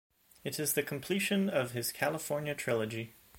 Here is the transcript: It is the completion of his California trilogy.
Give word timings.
It 0.43 0.59
is 0.59 0.73
the 0.73 0.81
completion 0.81 1.47
of 1.47 1.73
his 1.73 1.91
California 1.91 2.55
trilogy. 2.55 3.13